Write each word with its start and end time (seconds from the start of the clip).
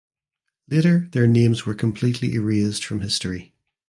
Later 0.67 1.09
their 1.11 1.27
names 1.27 1.67
were 1.67 1.75
completely 1.75 2.33
erased 2.33 2.83
from 2.83 3.01
history. 3.01 3.53